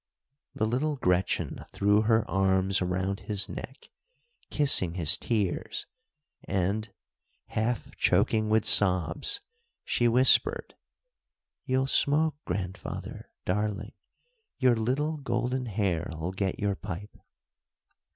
The 0.55 0.65
little 0.65 0.95
Gretchen 0.95 1.63
threw 1.71 2.01
her 2.01 2.27
arms 2.27 2.81
around 2.81 3.19
his 3.19 3.47
neck, 3.47 3.87
kissing 4.49 4.95
his 4.95 5.15
tears, 5.15 5.85
and, 6.45 6.89
half 7.49 7.95
choking 7.97 8.49
with 8.49 8.65
sobs, 8.65 9.41
she 9.83 10.07
whispered: 10.07 10.73
"You'll 11.65 11.85
smoke, 11.85 12.33
grandfather, 12.45 13.29
darling; 13.45 13.93
your 14.57 14.75
little 14.75 15.17
Golden 15.17 15.67
Hair'll 15.67 16.31
get 16.31 16.59
your 16.59 16.75
pipe." 16.75 17.15